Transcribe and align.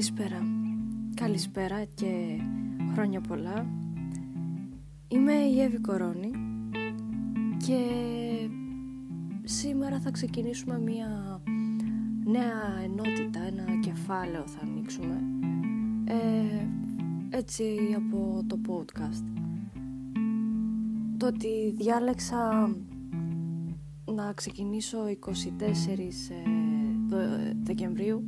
Καλησπέρα. 0.00 0.42
Καλησπέρα 1.14 1.84
και 1.84 2.40
χρόνια 2.92 3.20
πολλά. 3.20 3.66
Είμαι 5.08 5.32
η 5.32 5.60
Εύη 5.60 5.78
Κορώνη 5.78 6.30
και 7.66 7.84
σήμερα 9.44 10.00
θα 10.00 10.10
ξεκινήσουμε 10.10 10.78
μία 10.78 11.40
νέα 12.24 12.80
ενότητα, 12.84 13.40
ένα 13.40 13.64
κεφάλαιο 13.80 14.46
θα 14.46 14.60
ανοίξουμε 14.62 15.20
ε, 16.04 16.66
έτσι 17.36 17.64
από 17.96 18.44
το 18.46 18.60
podcast. 18.68 19.24
Το 21.16 21.26
ότι 21.26 21.74
διάλεξα 21.76 22.70
να 24.04 24.32
ξεκινήσω 24.32 24.98
24 25.04 25.30
ε, 27.10 27.52
Δεκεμβρίου 27.62 28.26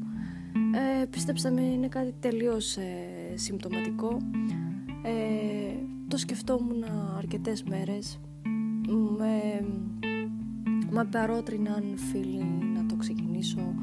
ε, 0.72 1.06
πίστεψα 1.06 1.50
με 1.50 1.60
είναι 1.60 1.88
κάτι 1.88 2.14
τελείως 2.20 2.76
ε, 2.76 3.34
συμπτωματικό. 3.34 4.16
Ε, 5.02 5.76
το 6.08 6.16
σκεφτόμουν 6.16 6.84
αρκετές 7.16 7.62
μέρες. 7.62 8.20
Με, 9.18 9.64
με 10.90 11.04
παρότριναν 11.04 11.96
φίλοι 11.96 12.44
να 12.74 12.86
το 12.86 12.94
ξεκινήσω. 12.96 13.74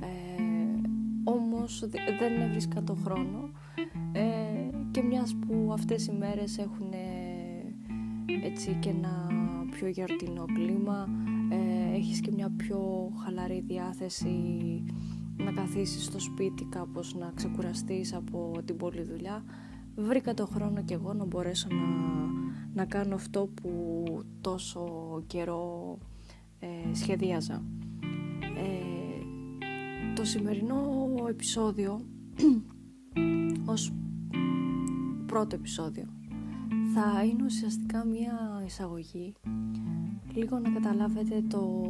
Ε, 0.00 0.42
όμως 1.24 1.84
δεν 2.18 2.40
έβρισκα 2.40 2.82
το 2.82 2.94
χρόνο. 2.94 3.50
Ε, 4.12 4.22
και 4.90 5.02
μιας 5.02 5.34
που 5.34 5.70
αυτές 5.72 6.06
οι 6.06 6.12
μέρες 6.12 6.58
έχουν 6.58 6.92
έτσι 8.44 8.76
και 8.80 8.88
ένα 8.88 9.28
πιο 9.70 9.88
γιορτινό 9.88 10.44
κλίμα, 10.54 11.08
ε, 11.48 11.96
έχεις 11.96 12.20
και 12.20 12.30
μια 12.34 12.50
πιο 12.56 13.12
χαλαρή 13.24 13.64
διάθεση 13.66 14.38
να 15.36 15.52
καθίσεις 15.52 16.04
στο 16.04 16.18
σπίτι 16.18 16.64
κάπως 16.64 17.14
να 17.14 17.32
ξεκουραστείς 17.34 18.14
από 18.14 18.52
την 18.64 18.76
πολλή 18.76 19.02
δουλειά. 19.02 19.44
Βρήκα 19.96 20.34
το 20.34 20.46
χρόνο 20.46 20.82
και 20.82 20.94
εγώ 20.94 21.12
να 21.12 21.24
μπορέσω 21.24 21.68
να, 21.70 21.86
να 22.74 22.84
κάνω 22.84 23.14
αυτό 23.14 23.48
που 23.54 24.04
τόσο 24.40 24.84
καιρό 25.26 25.98
ε, 26.58 26.94
σχεδίαζα. 26.94 27.62
Ε, 28.56 28.94
το 30.14 30.24
σημερινό 30.24 31.14
επεισόδιο 31.28 32.00
ως 33.74 33.92
πρώτο 35.26 35.54
επεισόδιο 35.54 36.04
θα 36.94 37.24
είναι 37.24 37.44
ουσιαστικά 37.44 38.04
μία 38.04 38.62
εισαγωγή 38.66 39.34
λίγο 40.34 40.58
να 40.58 40.70
καταλάβετε 40.70 41.42
το 41.48 41.82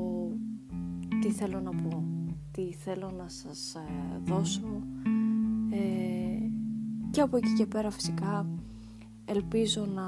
τι 1.20 1.30
θέλω 1.30 1.60
να 1.60 1.70
πω 1.70 2.13
τι 2.54 2.72
θέλω 2.72 3.10
να 3.18 3.28
σας 3.28 3.74
ε, 3.74 4.20
δώσω. 4.24 4.82
Ε, 5.70 6.48
και 7.10 7.20
από 7.20 7.36
εκεί 7.36 7.52
και 7.52 7.66
πέρα 7.66 7.90
φυσικά 7.90 8.46
ελπίζω 9.24 9.86
να 9.94 10.06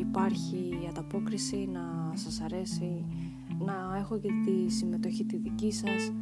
υπάρχει 0.00 0.86
ανταπόκριση, 0.88 1.68
να 1.72 2.12
σας 2.14 2.40
αρέσει, 2.40 3.04
να 3.58 3.96
έχω 3.98 4.18
και 4.18 4.28
τη 4.44 4.72
συμμετοχή 4.72 5.24
τη 5.24 5.36
δική 5.36 5.72
σας 5.72 6.12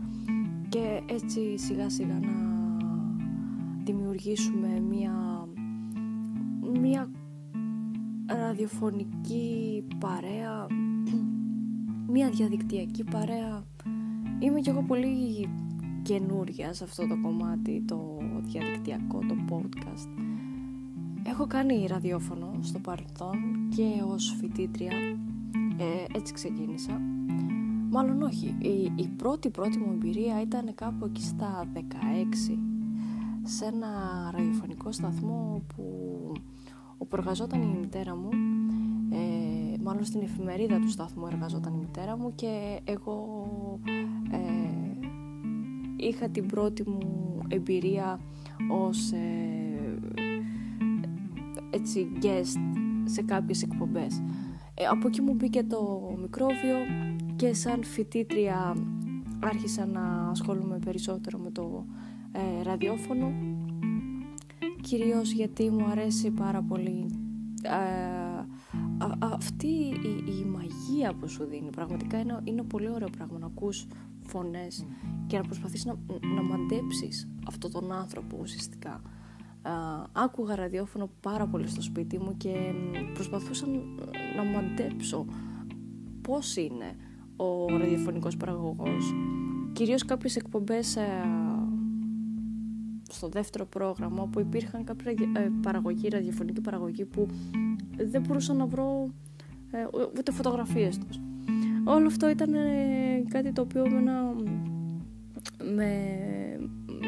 και 0.69 1.03
έτσι 1.07 1.59
σιγά 1.59 1.91
σιγά 1.91 2.19
να 2.19 2.57
δημιουργήσουμε 3.85 4.81
μία, 4.81 5.49
μία 6.81 7.11
ραδιοφωνική 8.27 9.85
παρέα, 9.99 10.67
μία 12.09 12.31
διαδικτυακή 12.31 13.05
παρέα 13.05 13.65
Είμαι 14.41 14.61
κι 14.61 14.69
εγώ 14.69 14.83
πολύ 14.83 15.49
καινούρια 16.03 16.73
σε 16.73 16.85
αυτό 16.85 17.07
το 17.07 17.21
κομμάτι, 17.23 17.85
το 17.87 18.19
διαδικτυακό, 18.41 19.19
το 19.19 19.35
podcast. 19.51 20.09
Έχω 21.23 21.47
κάνει 21.47 21.87
ραδιόφωνο 21.89 22.51
στο 22.61 22.79
παρελθόν 22.79 23.69
και 23.77 24.03
ως 24.09 24.37
φοιτήτρια, 24.41 24.93
ε, 25.79 26.19
έτσι 26.19 26.33
ξεκίνησα. 26.33 27.01
Μάλλον 27.91 28.23
όχι, 28.23 28.57
η, 28.59 28.93
η 28.97 29.09
πρώτη 29.17 29.51
πρώτη 29.51 29.79
μου 29.79 29.93
εμπειρία 29.93 30.41
ήταν 30.41 30.75
κάπου 30.75 31.05
εκεί 31.05 31.23
στα 31.23 31.65
16 31.75 31.79
σε 33.43 33.65
ένα 33.65 33.89
ραδιοφωνικό 34.33 34.93
σταθμό 34.93 35.63
που 35.75 35.83
όπου 36.99 37.17
εργαζόταν 37.17 37.63
η 37.63 37.79
μητέρα 37.81 38.17
μου 38.17 38.29
ε, 39.11 39.77
μάλλον 39.83 40.05
στην 40.05 40.21
εφημερίδα 40.23 40.79
του 40.79 40.91
σταθμού 40.91 41.27
εργαζόταν 41.27 41.75
η 41.75 41.79
μητέρα 41.79 42.17
μου 42.17 42.33
και 42.35 42.81
εγώ 42.85 43.27
ε, 43.38 43.38
είχα 46.09 46.29
την 46.29 46.47
πρώτη 46.47 46.89
μου 46.89 47.43
εμπειρία 47.49 48.21
ως 48.71 49.13
ε, 49.13 49.99
έτσι 51.71 52.09
guest 52.23 52.61
σε 53.05 53.23
κάποιες 53.23 53.63
εκπομπές. 53.63 54.23
Ε, 54.75 54.85
από 54.85 55.09
εκεί 55.09 55.21
μου 55.21 55.35
μπήκε 55.35 55.63
το 55.63 56.13
μικρόβιο 56.21 56.77
και 57.37 57.55
σαν 57.55 57.85
φοιτήτρια 57.85 58.77
άρχισα 59.41 59.87
να 59.87 60.29
ασχολούμαι 60.31 60.79
περισσότερο 60.85 61.39
με 61.39 61.51
το 61.51 61.85
ε, 62.33 62.63
ραδιόφωνο 62.63 63.33
κυρίως 64.81 65.33
γιατί 65.33 65.71
μου 65.71 65.85
αρέσει 65.91 66.31
πάρα 66.31 66.63
πολύ 66.63 67.07
αυτή 69.19 69.67
η, 69.67 70.25
η, 70.41 70.45
μαγεία 70.45 71.15
που 71.15 71.29
σου 71.29 71.45
δίνει 71.45 71.71
πραγματικά 71.71 72.19
είναι, 72.19 72.41
είναι 72.45 72.63
πολύ 72.63 72.91
ωραίο 72.91 73.09
πράγμα 73.17 73.39
να 73.39 73.47
ακούς 73.47 73.87
φωνές 74.29 74.87
και 75.27 75.37
να 75.37 75.43
προσπαθείς 75.43 75.85
να, 75.85 75.97
να 76.35 76.43
μαντέψεις 76.43 77.29
αυτόν 77.47 77.71
τον 77.71 77.93
άνθρωπο 77.93 78.37
ουσιαστικά. 78.41 79.03
άκουγα 80.13 80.55
ραδιόφωνο 80.55 81.11
πάρα 81.21 81.47
πολύ 81.47 81.69
στο 81.69 81.83
σπίτι 81.83 82.19
μου 82.19 82.37
και 82.37 82.55
προσπαθούσα 83.15 83.67
να 84.37 84.45
μαντέψω 84.45 85.27
πώς 86.21 86.57
είναι 86.57 86.97
ο 87.37 87.67
ραδιοφωνικός 87.79 88.37
παραγωγός. 88.37 89.15
Κυρίως 89.73 90.05
κάποιες 90.05 90.37
εκπομπές 90.37 90.97
ε, 90.97 91.07
στο 93.09 93.29
δεύτερο 93.29 93.67
πρόγραμμα 93.67 94.27
που 94.27 94.41
υπήρχαν 94.41 94.85
κάποια 94.85 95.11
ε, 95.11 95.51
παραγωγή, 95.63 96.09
ραδιοφωνική 96.09 96.61
παραγωγή 96.61 97.05
που 97.05 97.27
δεν 97.97 98.23
μπορούσα 98.23 98.55
να 98.55 98.67
βρω 98.67 99.11
ε, 99.71 99.87
ούτε 100.19 100.33
φωτογραφίες 100.33 100.99
τους. 100.99 101.21
Όλο 101.89 102.07
αυτό 102.07 102.31
ήταν 102.31 102.55
ε, 102.55 103.25
κάτι 103.29 103.53
το 103.53 103.63
οποίο 103.63 103.87
με, 103.89 104.01
με, 105.75 105.91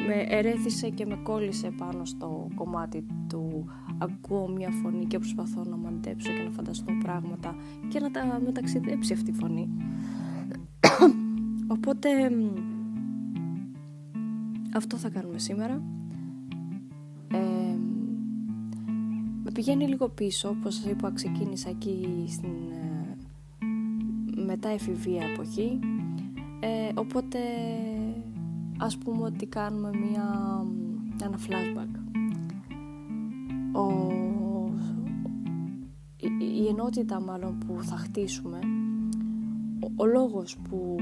με 0.06 0.26
ερέθησε 0.28 0.88
και 0.88 1.06
με 1.06 1.16
κόλλησε 1.22 1.70
πάνω 1.78 2.04
στο 2.04 2.48
κομμάτι 2.54 3.06
του 3.28 3.66
ακούω 3.98 4.48
μια 4.48 4.70
φωνή 4.70 5.06
και 5.06 5.18
προσπαθώ 5.18 5.64
να 5.64 5.76
μαντέψω 5.76 6.32
και 6.32 6.42
να 6.42 6.50
φανταστώ 6.50 6.92
πράγματα 7.02 7.56
και 7.88 8.00
να 8.00 8.10
τα 8.10 8.40
μεταξιδέψει 8.44 9.12
αυτή 9.12 9.30
η 9.30 9.34
φωνή. 9.34 9.68
Οπότε 11.76 12.08
αυτό 14.74 14.96
θα 14.96 15.08
κάνουμε 15.08 15.38
σήμερα. 15.38 15.82
Ε, 17.32 17.76
με 19.42 19.50
πηγαίνει 19.52 19.86
λίγο 19.86 20.08
πίσω, 20.08 20.48
όπως 20.48 20.74
σας 20.74 20.84
είπα 20.84 21.12
ξεκίνησα 21.12 21.68
εκεί 21.68 22.24
στην 22.28 22.48
ε, 22.70 22.89
μετά 24.50 24.68
εφηβεία 24.68 25.22
εποχή. 25.22 25.78
Ε, 26.60 26.92
οπότε 26.94 27.38
ας 28.78 28.98
πούμε 28.98 29.24
ότι 29.24 29.46
κάνουμε 29.46 29.90
μια, 29.96 30.28
ένα 31.22 31.38
flashback. 31.46 31.98
Ο, 33.72 34.12
η, 36.38 36.66
ενότητα 36.68 37.20
μάλλον 37.20 37.58
που 37.58 37.82
θα 37.82 37.96
χτίσουμε 37.96 38.58
ο, 39.80 39.92
ο 39.96 40.06
λόγος 40.06 40.56
που 40.68 40.96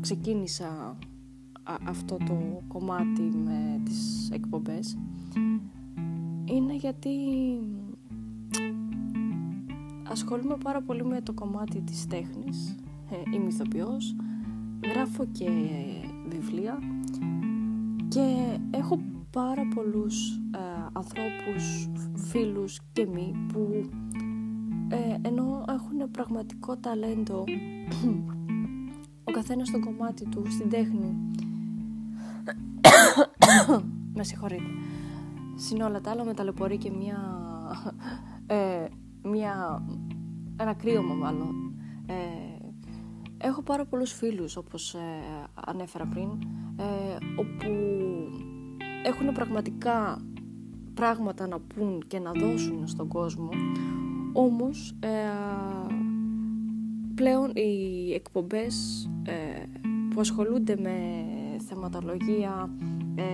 ξεκίνησα 0.00 0.98
αυτό 1.84 2.16
το 2.26 2.62
κομμάτι 2.68 3.22
με 3.22 3.80
τις 3.84 4.30
εκπομπές 4.32 4.98
είναι 6.44 6.74
γιατί 6.74 7.10
ασχολούμαι 10.16 10.56
πάρα 10.62 10.82
πολύ 10.82 11.04
με 11.04 11.20
το 11.20 11.32
κομμάτι 11.32 11.80
της 11.80 12.06
τέχνης 12.06 12.76
ε, 13.10 13.16
είμαι 13.34 13.48
ηθοποιός 13.48 14.16
γράφω 14.84 15.24
και 15.24 15.50
βιβλία 16.28 16.78
και 18.08 18.58
έχω 18.70 18.98
πάρα 19.30 19.62
πολλούς 19.74 20.36
ε, 20.36 20.88
ανθρώπους, 20.92 21.88
φίλους 22.14 22.80
και 22.92 23.06
μη 23.06 23.46
που 23.52 23.90
ε, 24.88 25.28
ενώ 25.28 25.64
έχουν 25.68 26.10
πραγματικό 26.10 26.76
ταλέντο 26.76 27.44
ο 29.28 29.30
καθένας 29.32 29.68
στο 29.68 29.80
κομμάτι 29.80 30.24
του, 30.24 30.42
στην 30.50 30.70
τέχνη 30.70 31.16
με 34.16 34.24
συγχωρείτε. 34.24 34.70
Συν 35.56 35.80
όλα 35.80 36.00
τα 36.00 36.10
άλλα 36.10 36.24
με 36.24 36.34
ταλαιπωρεί 36.34 36.76
και 36.76 36.90
μια, 36.90 37.18
ε, 38.46 38.86
μια, 39.22 39.82
ένα 40.56 40.74
κρύωμα 40.74 41.14
μάλλον. 41.14 41.74
Ε, 42.06 42.14
έχω 43.38 43.62
πάρα 43.62 43.84
πολλούς 43.84 44.12
φίλους 44.12 44.56
όπως 44.56 44.94
ε, 44.94 44.98
ανέφερα 45.54 46.06
πριν, 46.06 46.28
ε, 46.76 47.16
όπου 47.36 47.70
έχουν 49.04 49.32
πραγματικά 49.32 50.18
πράγματα 50.94 51.46
να 51.46 51.60
πούν 51.60 52.02
και 52.06 52.18
να 52.18 52.32
δώσουν 52.32 52.86
στον 52.86 53.08
κόσμο 53.08 53.48
όμως 54.36 54.94
ε, 55.00 55.08
πλέον 57.14 57.50
οι 57.54 58.12
εκπομπές 58.14 59.08
ε, 59.22 59.62
που 60.14 60.20
ασχολούνται 60.20 60.76
με 60.76 60.98
θεματολογία 61.68 62.70
ε, 63.14 63.24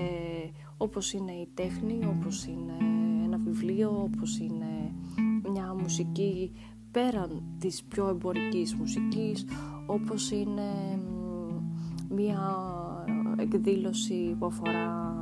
όπως 0.77 1.13
είναι 1.13 1.33
η 1.33 1.49
τέχνη, 1.55 1.99
όπως 2.07 2.47
είναι 2.47 2.77
ένα 3.25 3.37
βιβλίο, 3.37 4.01
όπως 4.03 4.39
είναι 4.39 4.95
μια 5.53 5.75
μουσική 5.75 6.53
πέραν 6.93 7.43
της 7.59 7.83
πιο 7.83 8.09
εμπορικής 8.09 8.75
μουσικής, 8.75 9.45
όπως 9.87 10.31
είναι 10.31 11.01
μια 12.09 12.57
εκδήλωση 13.37 14.37
που 14.39 14.47
αφορά 14.47 15.15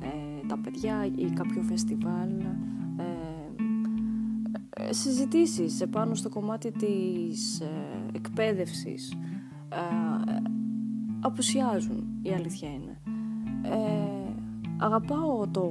ε, 0.00 0.46
τα 0.46 0.58
παιδιά 0.58 1.06
ή 1.16 1.30
κάποιο 1.30 1.62
φεστιβάλ, 1.62 2.30
ε, 2.96 3.04
ε 4.70 4.92
συζητήσεις 4.92 5.80
επάνω 5.80 6.14
στο 6.14 6.28
κομμάτι 6.28 6.70
της 6.70 7.60
ε, 7.60 7.66
εκπαίδευσης 8.12 9.12
ε, 9.68 10.42
απουσιάζουν, 11.20 12.18
η 12.22 12.30
αλήθεια 12.30 12.68
είναι. 12.68 12.96
Αγαπάω 14.78 15.48
το 15.48 15.68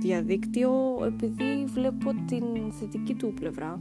διαδίκτυο 0.00 0.72
επειδή 1.04 1.64
βλέπω 1.66 2.14
την 2.26 2.72
θετική 2.72 3.14
του 3.14 3.32
πλευρά 3.34 3.80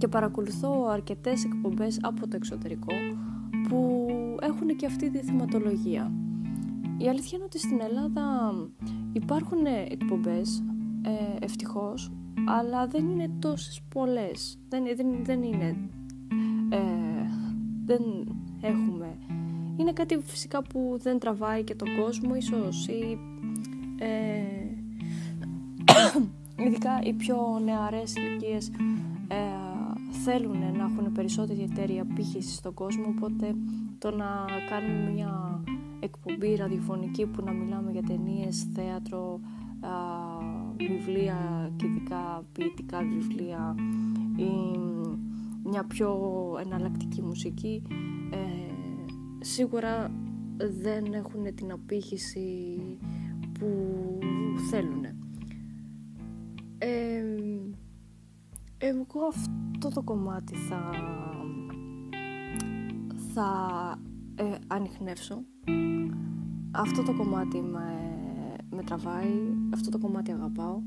και 0.00 0.08
παρακολουθώ 0.08 0.86
αρκετές 0.90 1.44
εκπομπές 1.44 1.98
από 2.02 2.28
το 2.28 2.36
εξωτερικό 2.36 2.94
που 3.68 4.06
έχουν 4.40 4.76
και 4.76 4.86
αυτή 4.86 5.10
τη 5.10 5.18
θεματολογία. 5.18 6.12
Η 6.98 7.08
αλήθεια 7.08 7.30
είναι 7.34 7.44
ότι 7.44 7.58
στην 7.58 7.80
Ελλάδα 7.80 8.52
υπάρχουν 9.12 9.66
εκπομπές, 9.88 10.62
ε, 11.02 11.44
ευτυχώς, 11.44 12.12
αλλά 12.46 12.86
δεν 12.86 13.08
είναι 13.08 13.30
τόσες 13.38 13.80
πολλές. 13.88 14.58
Δεν, 14.68 14.82
δεν, 14.96 15.06
δεν 15.24 15.42
είναι... 15.42 15.76
Ε, 16.68 16.78
δεν 17.84 18.02
έχουμε... 18.60 19.18
Είναι 19.76 19.92
κάτι 19.92 20.18
φυσικά 20.24 20.62
που 20.62 20.98
δεν 21.02 21.18
τραβάει 21.18 21.62
και 21.62 21.74
τον 21.74 21.88
κόσμο 22.00 22.34
ίσως 22.34 22.86
ή 22.86 23.18
ε, 23.98 24.42
ειδικά 26.66 27.00
οι 27.02 27.12
πιο 27.12 27.60
νεαρές 27.64 28.14
ηλικίες 28.14 28.68
ε, 28.68 28.72
θέλουν 30.24 30.58
να 30.58 30.84
έχουν 30.84 31.12
περισσότερη 31.12 31.62
εταιρεία 31.62 32.04
πύχηση 32.14 32.54
στον 32.54 32.74
κόσμο 32.74 33.04
οπότε 33.16 33.54
το 33.98 34.10
να 34.10 34.46
κάνουμε 34.68 35.10
μια 35.10 35.62
εκπομπή 36.00 36.54
ραδιοφωνική 36.54 37.26
που 37.26 37.44
να 37.44 37.52
μιλάμε 37.52 37.90
για 37.90 38.02
ταινίες, 38.02 38.66
θέατρο, 38.74 39.40
βιβλία 40.76 41.70
και 41.76 41.86
ειδικά 41.86 42.44
ποιητικά 42.52 42.98
βιβλία 43.02 43.74
ή 44.36 44.78
μια 45.64 45.84
πιο 45.84 46.18
εναλλακτική 46.64 47.22
μουσική 47.22 47.82
ε, 48.30 48.70
σίγουρα 49.40 50.10
δεν 50.56 51.12
έχουν 51.12 51.54
την 51.54 51.72
απήχηση 51.72 52.78
που 53.58 53.68
θέλουν. 54.70 55.04
Ε, 56.78 57.24
εγώ 58.80 59.26
αυτό 59.28 59.88
το 59.88 60.02
κομμάτι 60.02 60.56
θα, 60.56 60.90
θα 63.34 63.48
ε, 64.34 64.54
ανοιχνεύσω. 64.66 65.42
Αυτό 66.70 67.02
το 67.02 67.14
κομμάτι 67.14 67.60
με, 67.60 68.16
με 68.70 68.82
τραβάει, 68.82 69.32
αυτό 69.74 69.90
το 69.90 69.98
κομμάτι 69.98 70.32
αγαπάω. 70.32 70.80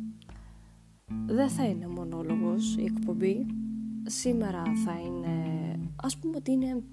Δεν 1.26 1.50
θα 1.50 1.66
είναι 1.66 1.88
μονόλογος 1.88 2.76
η 2.76 2.84
εκπομπή. 2.84 3.46
Σήμερα 4.06 4.64
θα 4.86 5.00
είναι, 5.00 5.36
ας 5.96 6.18
πούμε 6.18 6.36
ότι 6.36 6.52
είναι 6.52 6.84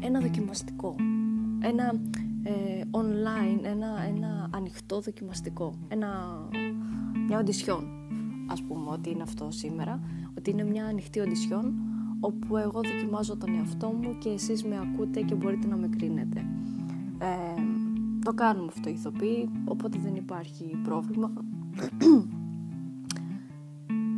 ένα 0.00 0.20
δοκιμαστικό. 0.20 0.94
Ένα 1.60 1.92
ε, 2.42 2.80
online, 2.90 3.62
ένα, 3.62 4.02
ένα 4.02 4.50
ανοιχτό 4.54 5.00
δοκιμαστικό, 5.00 5.74
ένα, 5.88 6.38
μια 7.26 7.38
οντισιόν, 7.38 8.01
ας 8.52 8.62
πούμε 8.62 8.90
ότι 8.90 9.10
είναι 9.10 9.22
αυτό 9.22 9.50
σήμερα, 9.50 10.00
ότι 10.38 10.50
είναι 10.50 10.64
μια 10.64 10.84
ανοιχτή 10.86 11.20
οντισιόν 11.20 11.74
όπου 12.20 12.56
εγώ 12.56 12.80
δοκιμάζω 12.82 13.36
τον 13.36 13.54
εαυτό 13.54 13.88
μου 13.88 14.18
και 14.18 14.28
εσείς 14.28 14.64
με 14.64 14.78
ακούτε 14.78 15.20
και 15.20 15.34
μπορείτε 15.34 15.66
να 15.66 15.76
με 15.76 15.88
κρίνετε. 15.88 16.46
Ε, 17.18 17.62
το 18.24 18.32
κάνουμε 18.34 18.66
αυτό 18.68 18.88
οι 18.88 18.92
ηθοποιοί, 18.92 19.48
οπότε 19.64 19.98
δεν 19.98 20.14
υπάρχει 20.14 20.80
πρόβλημα. 20.84 21.32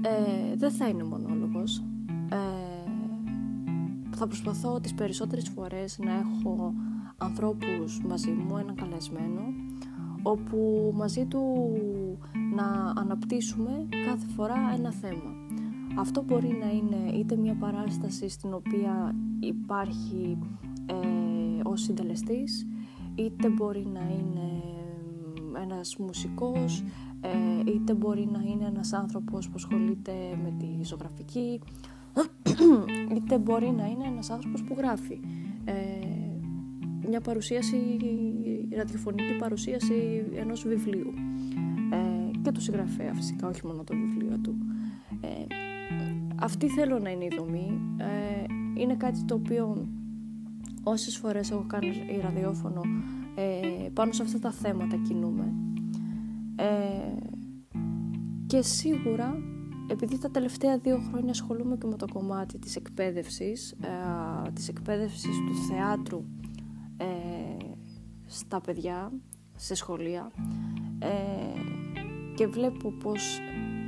Ε, 0.07 0.57
δεν 0.57 0.71
θα 0.71 0.89
είναι 0.89 1.05
μονόλογος. 1.05 1.83
Ε, 2.29 2.91
θα 4.17 4.27
προσπαθώ 4.27 4.81
τις 4.81 4.95
περισσότερες 4.95 5.49
φορές 5.49 5.99
να 5.99 6.13
έχω 6.13 6.75
ανθρώπους 7.19 8.01
μαζί 8.09 8.31
μου, 8.31 8.57
έναν 8.57 8.75
καλεσμένο, 8.75 9.43
όπου 10.23 10.91
μαζί 10.97 11.25
του 11.25 11.43
να 12.55 12.93
αναπτύσσουμε 13.01 13.89
κάθε 14.05 14.27
φορά 14.37 14.57
ένα 14.77 14.93
θέμα. 14.93 15.35
Αυτό 15.97 16.23
μπορεί 16.23 16.57
να 16.61 16.71
είναι 16.71 17.17
είτε 17.19 17.37
μια 17.37 17.55
παράσταση 17.55 18.29
στην 18.29 18.55
οποία 18.55 19.15
υπάρχει 19.41 20.39
ε, 20.87 21.69
ο 21.69 21.77
συντελεστής, 21.77 22.67
είτε 23.15 23.49
μπορεί 23.49 23.87
να 23.93 24.01
είναι 24.01 24.63
ένας 25.63 25.97
μουσικός, 25.97 26.85
ε, 27.21 27.71
είτε 27.71 27.95
μπορεί 27.95 28.29
να 28.33 28.43
είναι 28.43 28.65
ένας 28.65 28.93
άνθρωπος 28.93 29.49
που 29.49 29.55
ασχολείται 29.55 30.13
με 30.43 30.53
τη 30.59 30.85
ζωγραφική, 30.85 31.61
είτε 33.17 33.39
μπορεί 33.39 33.71
να 33.77 33.87
είναι 33.87 34.07
ένας 34.07 34.31
άνθρωπος 34.31 34.63
που 34.63 34.75
γράφει. 34.79 35.21
Ε, 35.65 35.73
μια 37.09 37.21
παρουσίαση, 37.21 37.77
ραδιοφωνική 38.77 39.37
παρουσίαση 39.39 40.25
ενός 40.35 40.67
βιβλίου 40.69 41.13
ε, 41.15 41.15
και 41.15 41.34
του 42.55 42.61
συγγραφέα 42.61 43.15
φυσικά, 43.15 43.49
όχι 43.49 43.67
μόνο 43.67 43.85
το 43.85 43.95
βιβλίο 43.95 44.39
του. 44.39 44.55
Ε, 45.21 45.55
αυτή 46.37 46.69
θέλω 46.69 46.99
να 46.99 47.11
είναι 47.11 47.25
η 47.25 47.33
δομή. 47.37 47.81
Ε, 47.97 48.45
είναι 48.81 48.95
κάτι 48.95 49.25
το 49.25 49.35
οποίο 49.35 49.89
όσες 50.83 51.17
φορές 51.17 51.51
έχω 51.51 51.65
κάνει 51.67 51.87
η 51.87 52.21
ραδιόφωνο 52.23 52.81
ε, 53.35 53.89
πάνω 53.93 54.13
σε 54.13 54.23
αυτά 54.23 54.39
τα 54.39 54.51
θέματα 54.51 54.97
κινούμε. 54.97 55.53
Ε, 56.57 57.15
και 58.47 58.63
σίγουρα 58.63 59.39
επειδή 59.87 60.19
τα 60.19 60.31
τελευταία 60.31 60.79
δύο 60.79 60.99
χρόνια 61.11 61.31
ασχολούμαι 61.31 61.77
και 61.77 61.87
με 61.87 61.97
το 61.97 62.07
κομμάτι 62.13 62.59
της 62.59 62.77
εκπαίδευσης, 62.77 63.73
ε, 63.73 64.51
της 64.53 64.69
εκπαίδευσης 64.69 65.37
του 65.37 65.55
θεάτρου 65.69 66.25
ε, 66.97 67.05
στα 68.27 68.61
παιδιά, 68.61 69.13
σε 69.57 69.75
σχολεία 69.75 70.31
ε, 70.99 71.74
και 72.35 72.47
βλέπω 72.47 72.91
πως 72.91 73.39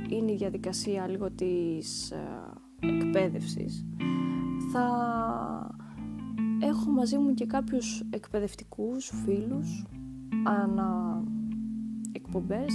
είναι 0.09 0.31
η 0.31 0.35
διαδικασία 0.35 1.07
λίγο 1.07 1.31
της 1.31 2.11
ε, 2.11 2.17
εκπαίδευσης. 2.79 3.85
Θα 4.71 4.87
έχω 6.59 6.91
μαζί 6.91 7.17
μου 7.17 7.33
και 7.33 7.45
κάποιους 7.45 8.03
εκπαιδευτικούς 8.09 9.11
φίλους 9.25 9.85
ανα 10.43 11.23
εκπομπές 12.11 12.73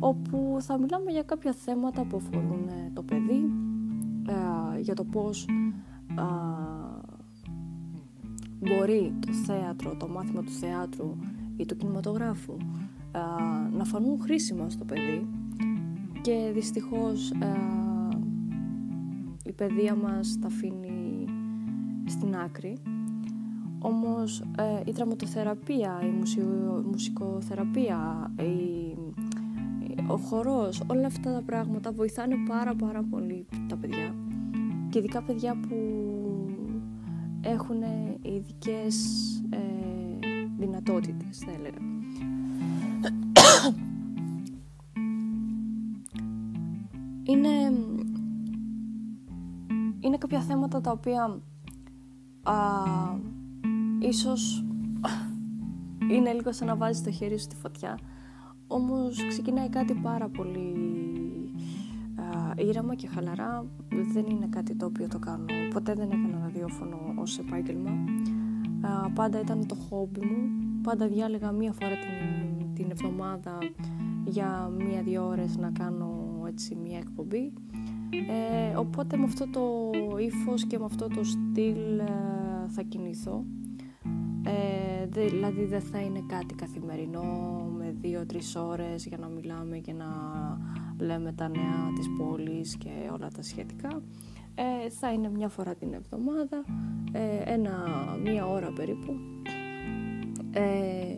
όπου 0.00 0.56
θα 0.60 0.78
μιλάμε 0.78 1.10
για 1.10 1.22
κάποια 1.22 1.52
θέματα 1.52 2.04
που 2.04 2.16
αφορούν 2.16 2.68
το 2.92 3.02
παιδί 3.02 3.50
για 4.80 4.94
το 4.94 5.04
πως 5.04 5.46
μπορεί 8.58 9.14
το 9.26 9.32
θέατρο, 9.32 9.96
το 9.96 10.08
μάθημα 10.08 10.42
του 10.42 10.50
θεάτρου 10.50 11.16
ή 11.56 11.66
του 11.66 11.76
κινηματογράφου 11.76 12.56
να 13.12 13.55
φανούν 13.86 14.20
χρήσιμα 14.20 14.70
στο 14.70 14.84
παιδί. 14.84 15.26
Και 16.20 16.50
δυστυχώς 16.54 17.32
η 19.44 19.52
παιδεία 19.52 19.94
μας 19.94 20.38
τα 20.40 20.46
αφήνει 20.46 21.24
στην 22.06 22.36
άκρη. 22.36 22.76
Όμως 23.78 24.40
ε, 24.40 24.80
η 24.84 24.90
δραματοθεραπεία, 24.90 26.00
η 26.02 26.26
μουσικοθεραπεία, 26.90 28.30
η, 28.38 28.96
ο 30.08 30.16
χορός, 30.16 30.82
όλα 30.86 31.06
αυτά 31.06 31.32
τα 31.32 31.42
πράγματα 31.42 31.92
βοηθάνε 31.92 32.34
πάρα 32.48 32.74
πάρα 32.74 33.02
πολύ 33.10 33.46
τα 33.68 33.76
παιδιά. 33.76 34.14
Και 34.88 34.98
ειδικά 34.98 35.22
παιδιά 35.22 35.56
που 35.68 35.76
έχουν 37.40 37.82
ειδικές 38.22 38.96
ε, 39.50 39.58
δυνατότητες, 40.58 41.38
θα 41.38 41.52
έλεγα. 41.58 41.95
Είναι, 47.28 47.48
είναι 50.00 50.18
κάποια 50.18 50.40
θέματα 50.40 50.80
τα 50.80 50.90
οποία 50.90 51.40
α, 52.42 52.54
ίσως 53.98 54.64
είναι 56.12 56.32
λίγο 56.32 56.52
σαν 56.52 56.66
να 56.66 56.76
βάζεις 56.76 57.02
το 57.02 57.10
χέρι 57.10 57.38
σου 57.38 57.44
στη 57.44 57.56
φωτιά. 57.56 57.98
Όμως 58.66 59.26
ξεκινάει 59.28 59.68
κάτι 59.68 59.94
πάρα 59.94 60.28
πολύ 60.28 60.74
ήρεμα 62.56 62.94
και 62.94 63.06
χαλαρά. 63.06 63.66
Δεν 64.12 64.26
είναι 64.26 64.46
κάτι 64.50 64.74
το 64.74 64.86
οποίο 64.86 65.08
το 65.08 65.18
κάνω. 65.18 65.44
Ποτέ 65.72 65.94
δεν 65.94 66.10
έκανα 66.10 66.38
ραδιόφωνο 66.42 66.98
ως 67.16 67.38
επάγγελμα. 67.38 67.90
Πάντα 69.14 69.40
ήταν 69.40 69.66
το 69.66 69.74
χόμπι 69.74 70.20
μου. 70.20 70.50
Πάντα 70.82 71.08
διάλεγα 71.08 71.52
μία 71.52 71.72
φορά 71.72 71.94
την, 71.94 72.74
την 72.74 72.90
εβδομάδα 72.90 73.58
για 74.24 74.70
μία-δύο 74.78 75.26
ώρες 75.26 75.56
να 75.56 75.70
κάνω 75.70 76.25
έτσι 76.56 76.74
μία 76.74 76.98
εκπομπή. 76.98 77.52
Ε, 78.10 78.76
οπότε 78.76 79.16
με 79.16 79.24
αυτό 79.24 79.48
το 79.48 79.90
ύφος 80.18 80.66
και 80.66 80.78
με 80.78 80.84
αυτό 80.84 81.08
το 81.08 81.24
στυλ 81.24 81.98
ε, 81.98 82.68
θα 82.68 82.82
κινηθώ. 82.82 83.44
Ε, 84.42 85.06
δηλαδή 85.06 85.64
δεν 85.64 85.80
θα 85.80 86.00
είναι 86.00 86.24
κάτι 86.26 86.54
καθημερινό 86.54 87.22
με 87.76 87.94
δύο-τρεις 88.00 88.56
ώρες 88.56 89.06
για 89.06 89.18
να 89.18 89.28
μιλάμε 89.28 89.78
και 89.78 89.92
να 89.92 90.06
λέμε 90.98 91.32
τα 91.32 91.48
νέα 91.48 91.92
της 91.94 92.06
πόλης 92.18 92.76
και 92.76 92.90
όλα 93.12 93.28
τα 93.28 93.42
σχετικά. 93.42 94.02
Ε, 94.54 94.90
θα 94.90 95.12
είναι 95.12 95.30
μια 95.30 95.48
φορά 95.48 95.74
την 95.74 95.92
εβδομάδα 95.92 96.64
ε, 97.12 97.52
ένα, 97.52 97.72
μία 98.22 98.46
ώρα 98.46 98.72
περίπου. 98.72 99.14
Ε, 100.50 101.16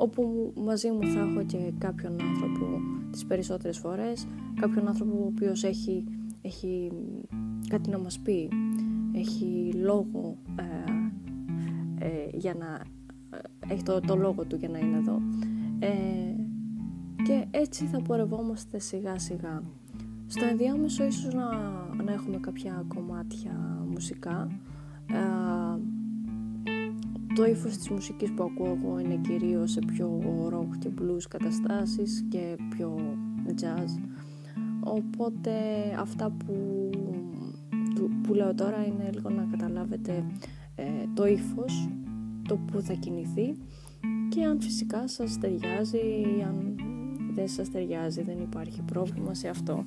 όπου 0.00 0.52
μαζί 0.56 0.90
μου 0.90 1.02
θα 1.02 1.20
έχω 1.20 1.42
και 1.46 1.72
κάποιον 1.78 2.12
άνθρωπο 2.20 2.80
τις 3.10 3.26
περισσότερες 3.26 3.78
φορές 3.78 4.26
κάποιον 4.60 4.88
άνθρωπο 4.88 5.22
ο 5.22 5.26
οποίος 5.26 5.64
έχει, 5.64 6.04
έχει 6.42 6.90
κάτι 7.68 7.90
να 7.90 7.98
μας 7.98 8.18
πει 8.18 8.48
έχει 9.12 9.72
λόγο 9.74 10.38
για 12.32 12.54
να 12.54 12.82
έχει 13.68 13.82
το, 13.82 14.00
το 14.00 14.16
λόγο 14.16 14.44
του 14.44 14.56
για 14.56 14.68
να 14.68 14.78
είναι 14.78 14.96
εδώ 14.96 15.20
και 17.22 17.46
έτσι 17.50 17.84
θα 17.84 18.02
πορευόμαστε 18.02 18.78
σιγά 18.78 19.18
σιγά. 19.18 19.62
Στο 20.26 20.44
ενδιάμεσο 20.44 21.04
ίσως 21.04 21.34
να, 21.34 21.50
να 22.04 22.12
έχουμε 22.12 22.36
κάποια 22.36 22.84
κομμάτια 22.94 23.84
μουσικά. 23.90 24.48
Ε, 27.30 27.34
το 27.34 27.44
ύφος 27.44 27.76
της 27.76 27.88
μουσικής 27.88 28.32
που 28.32 28.42
ακούω 28.42 28.78
εγώ 28.82 28.98
είναι 28.98 29.20
κυρίως 29.22 29.70
σε 29.70 29.80
πιο 29.86 30.20
rock 30.52 30.78
και 30.78 30.88
blues 31.00 31.22
καταστάσεις 31.28 32.24
και 32.28 32.56
πιο 32.70 33.16
jazz. 33.60 34.00
Οπότε 34.80 35.52
αυτά 35.98 36.30
που, 36.30 36.90
που 38.22 38.34
λέω 38.34 38.54
τώρα 38.54 38.86
είναι 38.86 39.10
λίγο 39.14 39.30
να 39.30 39.46
καταλάβετε 39.50 40.24
ε, 40.74 40.84
το 41.14 41.26
ύφος, 41.26 41.88
το 42.48 42.56
που 42.56 42.80
θα 42.80 42.92
κινηθεί 42.92 43.54
και 44.28 44.44
αν 44.44 44.60
φυσικά 44.60 45.08
σας 45.08 45.38
ταιριάζει, 45.38 45.98
αν 46.48 46.74
δεν 47.34 47.48
σας 47.48 47.70
ταιριάζει, 47.70 48.22
δεν 48.22 48.40
υπάρχει 48.40 48.82
πρόβλημα 48.82 49.34
σε 49.34 49.48
αυτό. 49.48 49.84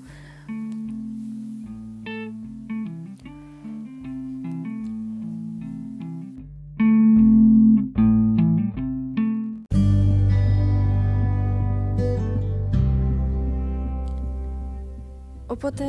Οπότε 15.64 15.84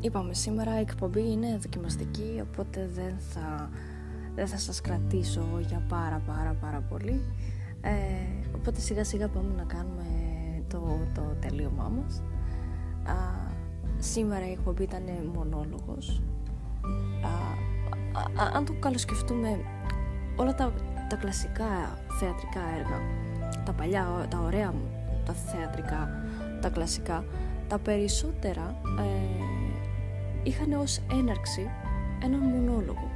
είπαμε 0.00 0.34
σήμερα 0.34 0.78
η 0.78 0.80
εκπομπή 0.80 1.30
είναι 1.30 1.58
δοκιμαστική 1.62 2.42
οπότε 2.50 2.88
δεν 2.94 3.14
θα, 3.18 3.70
δεν 4.34 4.46
θα 4.46 4.58
σας 4.58 4.80
κρατήσω 4.80 5.44
για 5.68 5.82
πάρα 5.88 6.22
πάρα 6.26 6.54
πάρα 6.60 6.80
πολύ 6.80 7.20
ε, 7.80 7.90
οπότε 8.54 8.80
σιγά 8.80 9.04
σιγά 9.04 9.28
πάμε 9.28 9.54
να 9.56 9.62
κάνουμε 9.62 10.04
το, 10.68 10.98
το 11.14 11.36
τελείωμά 11.40 11.92
μας. 11.96 12.22
Α, 13.06 13.14
σήμερα 13.98 14.48
η 14.48 14.50
εκπομπή 14.50 14.82
ήταν 14.82 15.02
μονόλογος. 15.34 16.22
Α, 17.22 18.50
αν 18.54 18.64
το 18.64 18.72
καλοσκεφτούμε, 18.78 19.58
όλα 20.36 20.54
τα, 20.54 20.72
τα 21.08 21.16
κλασικά 21.16 21.98
θεατρικά 22.18 22.60
έργα, 22.78 23.00
τα 23.64 23.72
παλιά, 23.72 24.26
τα 24.30 24.38
ωραία 24.38 24.72
μου, 24.72 24.88
τα 25.24 25.32
θεατρικά, 25.32 26.08
τα 26.60 26.68
κλασικά, 26.68 27.24
τα 27.68 27.78
περισσότερα 27.78 28.74
ε, 28.98 29.44
είχαν 30.42 30.72
ως 30.72 31.00
έναρξη 31.12 31.70
έναν 32.24 32.40
μονόλογο, 32.40 33.10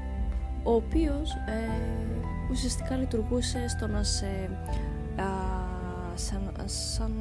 ο 0.63 0.73
οποίος 0.73 1.33
ε, 1.33 1.71
ουσιαστικά 2.51 2.97
λειτουργούσε 2.97 3.69
στο 3.69 3.87
να 3.87 4.03
σε 4.03 4.51
σαν, 6.15 6.53
σαν, 6.65 7.13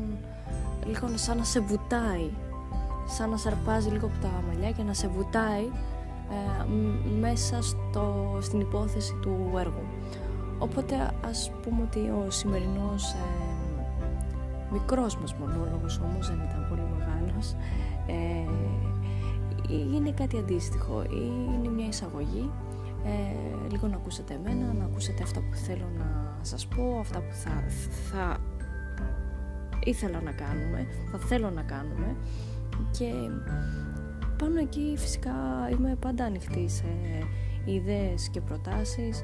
λίγο 0.86 1.08
σαν 1.16 1.38
να 1.38 1.44
σε 1.44 1.60
βουτάει 1.60 2.30
σαν 3.08 3.30
να 3.30 3.38
σαρπάζει 3.38 3.90
λίγο 3.90 4.06
από 4.06 4.22
τα 4.22 4.44
μαλλιά 4.48 4.72
και 4.72 4.84
να 4.84 4.94
σε 4.94 5.08
βουτάει 5.08 5.70
ε, 6.30 6.66
μέσα 7.20 7.62
στο, 7.62 8.38
στην 8.42 8.60
υπόθεση 8.60 9.14
του 9.22 9.52
έργου. 9.58 9.86
Οπότε 10.60 11.12
ας 11.28 11.52
πούμε 11.62 11.82
ότι 11.82 12.00
ο 12.00 12.32
σημερινός 12.32 13.14
ε, 13.14 13.18
μικρός 14.72 15.18
μας 15.18 15.34
μονόλογος 15.34 16.00
όμως 16.00 16.28
δεν 16.28 16.40
ήταν 16.50 16.68
πολύ 17.38 17.46
μεγάλος 17.46 17.56
ε, 18.08 19.96
είναι 19.96 20.12
κάτι 20.12 20.38
αντίστοιχο 20.38 21.04
είναι 21.12 21.70
μια 21.70 21.88
εισαγωγή. 21.88 22.52
Ε, 23.06 23.70
λίγο 23.72 23.88
να 23.88 23.96
ακούσετε 23.96 24.34
εμένα 24.34 24.74
να 24.74 24.86
ακούσετε 24.86 25.24
αυτά 25.24 25.40
που 25.40 25.56
θέλω 25.56 25.90
να 25.98 26.40
σας 26.42 26.68
πω 26.68 26.98
αυτά 27.00 27.20
που 27.20 27.34
θα, 27.34 27.64
θα 28.12 28.38
ήθελα 29.84 30.22
να 30.22 30.32
κάνουμε, 30.32 30.88
θα 31.12 31.18
θέλω 31.18 31.50
να 31.50 31.62
κάνουμε. 31.62 32.16
Και 32.92 33.12
πάνω 34.38 34.60
εκεί 34.60 34.94
φυσικά 34.98 35.34
είμαι 35.72 35.96
πάντα 36.00 36.24
ανοιχτή 36.24 36.70
σε 36.70 36.86
ιδέες 37.66 38.30
και 38.30 38.42
προτάσεις. 38.42 39.22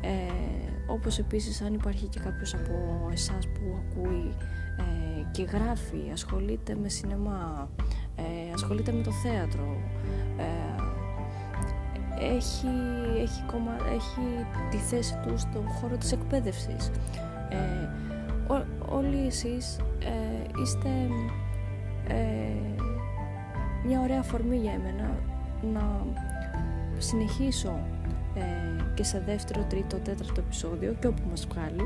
Ε, 0.00 0.90
όπως 0.92 1.18
επίσης 1.18 1.60
αν 1.60 1.74
υπάρχει 1.74 2.06
και 2.06 2.20
κάποιος 2.20 2.54
από 2.54 3.08
εσάς 3.12 3.46
που 3.46 3.78
ακούει 3.78 4.34
ε, 4.78 5.22
και 5.30 5.42
γράφει, 5.42 6.10
ασχολείται 6.12 6.76
με 6.82 6.88
σινεμά, 6.88 7.68
ε, 8.16 8.52
ασχολείται 8.54 8.92
με 8.92 9.02
το 9.02 9.10
θέατρο. 9.12 9.76
Ε, 10.36 10.82
έχει, 12.36 12.66
έχει, 13.22 13.42
κομμα, 13.46 13.72
έχει 13.94 14.46
τη 14.70 14.76
θέση 14.76 15.18
του 15.26 15.38
στον 15.38 15.68
χώρο 15.68 15.96
της 15.96 16.12
εκπαίδευσης. 16.12 16.90
Όλοι 18.88 19.26
εσείς 19.26 19.76
ε, 19.98 20.60
είστε 20.62 20.88
ε, 22.08 22.84
μια 23.86 24.00
ωραία 24.00 24.18
αφορμή 24.18 24.56
για 24.56 24.72
εμένα 24.72 25.18
να 25.72 26.06
συνεχίσω 26.98 27.78
ε, 28.34 28.40
και 28.94 29.04
σε 29.04 29.22
δεύτερο, 29.26 29.64
τρίτο, 29.68 29.96
τέταρτο 29.96 30.40
επεισόδιο 30.40 30.96
και 31.00 31.06
όπου 31.06 31.22
μας 31.30 31.46
βγάλει. 31.46 31.84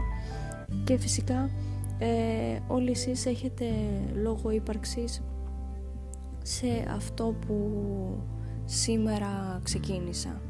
Και 0.85 0.99
φυσικά 0.99 1.51
ε, 1.99 2.59
όλοι 2.67 2.91
εσείς 2.91 3.27
έχετε 3.27 3.65
λόγο 4.15 4.51
ύπαρξης 4.51 5.23
σε 6.43 6.67
αυτό 6.95 7.35
που 7.47 7.71
σήμερα 8.65 9.61
ξεκίνησα. 9.63 10.41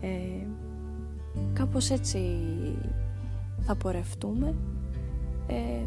Ε, 0.00 0.46
κάπως 1.52 1.90
έτσι 1.90 2.20
θα 3.60 3.76
πορευτούμε. 3.76 4.54
Ε, 5.46 5.86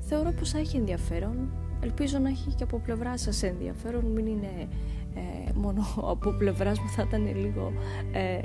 θεωρώ 0.00 0.32
πως 0.32 0.50
θα 0.50 0.58
έχει 0.58 0.76
ενδιαφέρον. 0.76 1.52
Ελπίζω 1.80 2.18
να 2.18 2.28
έχει 2.28 2.54
και 2.54 2.62
από 2.62 2.78
πλευρά 2.78 3.16
σας 3.16 3.42
ενδιαφέρον. 3.42 4.04
Μην 4.04 4.26
είναι 4.26 4.68
ε, 5.14 5.52
μόνο 5.54 5.82
από 6.12 6.30
πλευράς 6.30 6.78
μου 6.78 6.88
θα 6.88 7.04
ήταν 7.08 7.36
λίγο 7.36 7.72
ε, 8.12 8.34
ε, 8.34 8.42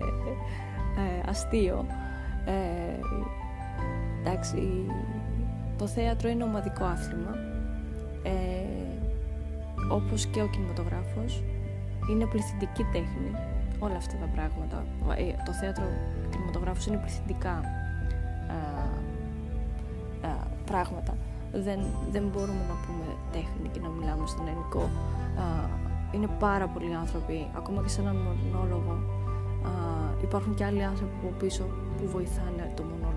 αστείο. 1.25 1.85
Ε, 2.45 2.99
εντάξει 4.27 4.85
το 5.77 5.87
θέατρο 5.87 6.29
είναι 6.29 6.43
ομαδικό 6.43 6.83
άθλημα 6.83 7.35
όπως 9.91 10.25
και 10.25 10.41
ο 10.41 10.47
κινηματογράφος 10.47 11.43
είναι 12.09 12.25
πληθυντική 12.25 12.83
τέχνη 12.83 13.31
όλα 13.79 13.95
αυτά 13.95 14.15
τα 14.17 14.25
πράγματα 14.35 14.85
το 15.45 15.53
θέατρο 15.53 15.83
και 15.83 16.27
ο 16.27 16.29
κινηματογράφος 16.29 16.85
είναι 16.87 16.97
πληθυντικά 16.97 17.61
πράγματα. 20.67 21.17
Δεν, 21.51 21.79
δεν 22.11 22.23
μπορούμε 22.31 22.63
να 22.71 22.75
πούμε 22.83 23.05
τέχνη 23.31 23.67
και 23.71 23.79
να 23.79 23.89
μιλάμε 23.89 24.27
στον 24.27 24.47
ελληνικό. 24.47 24.89
είναι 26.11 26.27
πάρα 26.39 26.67
πολλοί 26.67 26.93
άνθρωποι, 27.03 27.47
ακόμα 27.55 27.81
και 27.81 27.89
σε 27.89 28.01
έναν 28.01 28.15
μονόλογο. 28.25 28.93
υπάρχουν 30.21 30.53
και 30.55 30.65
άλλοι 30.65 30.83
άνθρωποι 30.83 31.13
από 31.21 31.33
πίσω 31.37 31.63
που 31.97 32.07
βοηθάνε 32.15 32.71
το 32.75 32.83
μονόλογο. 32.83 33.16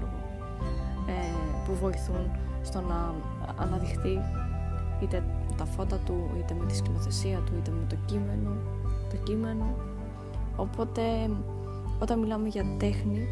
Ε, 1.70 1.72
που 1.72 1.78
βοηθούν 1.80 2.30
στο 2.62 2.80
να 2.80 3.14
αναδειχθεί 3.56 4.20
είτε 5.02 5.24
τα 5.56 5.64
φώτα 5.64 5.96
του, 5.96 6.30
είτε 6.38 6.54
με 6.54 6.66
τη 6.66 6.76
σκηνοθεσία 6.76 7.38
του, 7.38 7.52
είτε 7.58 7.70
με 7.70 7.86
το 7.88 7.96
κείμενο. 8.04 8.50
Το 9.10 9.16
κείμενο. 9.22 9.76
Οπότε 10.56 11.02
όταν 11.98 12.18
μιλάμε 12.18 12.48
για 12.48 12.64
τέχνη, 12.78 13.26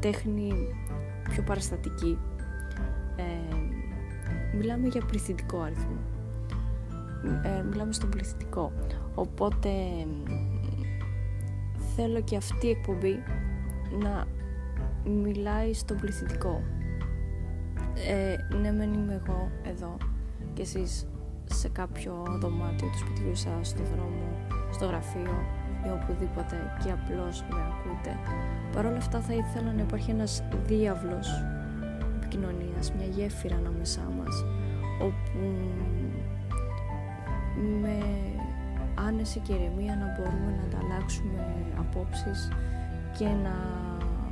τέχνη 0.00 0.52
πιο 1.30 1.42
παραστατική, 1.42 2.18
Ε, 3.18 3.56
μιλάμε 4.56 4.88
για 4.88 5.02
πληθυντικό 5.06 5.60
αριθμό. 5.60 5.96
Ε, 7.42 7.62
μιλάμε 7.62 7.92
στον 7.92 8.08
πληθυντικό. 8.08 8.72
Οπότε 9.14 9.70
θέλω 11.96 12.20
και 12.20 12.36
αυτή 12.36 12.66
η 12.66 12.70
εκπομπή 12.70 13.22
να 14.02 14.26
μιλάει 15.10 15.74
στον 15.74 15.96
πληθυντικό. 15.96 16.62
Ε, 18.04 18.56
ναι, 18.56 18.72
μεν 18.72 18.92
είμαι 18.92 19.22
εγώ 19.24 19.50
εδώ 19.62 19.96
και 20.52 20.62
εσείς 20.62 21.06
σε 21.44 21.68
κάποιο 21.68 22.24
δωμάτιο 22.40 22.88
του 22.88 22.98
σπιτιού 22.98 23.34
σας, 23.34 23.68
στο 23.68 23.82
δρόμο, 23.94 24.28
στο 24.72 24.86
γραφείο 24.86 25.34
ή 25.86 25.88
οπουδήποτε 25.88 26.56
και 26.84 26.90
απλώς 26.90 27.44
με 27.50 27.56
ακούτε. 27.56 28.16
Παρ' 28.72 28.86
όλα 28.86 28.96
αυτά 28.96 29.20
θα 29.20 29.34
ήθελα 29.34 29.72
να 29.72 29.82
υπάρχει 29.82 30.10
ένας 30.10 30.42
διάβλος 30.66 31.28
επικοινωνίας, 32.16 32.92
μια 32.92 33.06
γέφυρα 33.06 33.56
ανάμεσά 33.56 34.12
μας, 34.18 34.44
όπου 35.00 35.38
με 37.80 37.98
άνεση 39.06 39.38
και 39.38 39.52
ηρεμία 39.52 39.96
να 39.96 40.06
μπορούμε 40.14 40.50
να 40.56 40.62
ανταλλάξουμε 40.62 41.54
απόψεις 41.78 42.48
και 43.18 43.24
να 43.24 43.56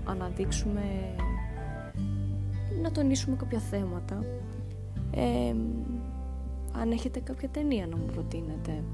αναδείξουμε 0.05 0.83
να 2.83 2.91
τονίσουμε 2.91 3.37
κάποια 3.37 3.59
θέματα. 3.59 4.25
Ε, 5.11 5.55
αν 6.73 6.91
έχετε 6.91 7.21
κάποια 7.21 7.49
ταινία 7.49 7.87
να 7.87 7.97
μου 7.97 8.07
προτείνετε. 8.07 8.85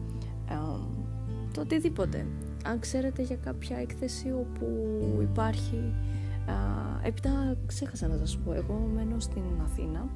Το 1.52 1.60
οτιδήποτε. 1.60 2.26
Αν 2.64 2.78
ξέρετε 2.78 3.22
για 3.22 3.36
κάποια 3.36 3.76
έκθεση 3.76 4.32
όπου 4.32 4.66
υπάρχει 5.20 5.94
έπειτα 7.02 7.56
ξέχασα 7.66 8.08
να 8.08 8.16
σας 8.16 8.38
πω. 8.38 8.52
Εγώ 8.52 8.90
μένω 8.94 9.20
στην 9.20 9.42
Αθήνα. 9.64 10.08